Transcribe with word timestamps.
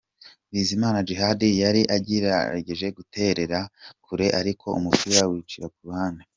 'Bizimana 0.53 0.99
Djihad 1.03 1.41
yari 1.63 1.81
agerageje 1.97 2.87
guterera 2.97 3.59
kure 4.05 4.27
ariko 4.39 4.65
umupira 4.79 5.19
wicira 5.31 5.67
ku 5.75 5.79
ruhande. 5.87 6.23